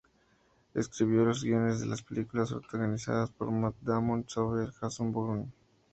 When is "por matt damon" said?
3.29-4.25